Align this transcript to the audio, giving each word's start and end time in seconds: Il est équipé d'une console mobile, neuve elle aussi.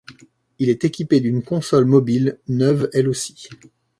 Il 0.57 0.69
est 0.71 0.83
équipé 0.83 1.19
d'une 1.19 1.43
console 1.43 1.85
mobile, 1.85 2.39
neuve 2.47 2.89
elle 2.91 3.07
aussi. 3.07 3.37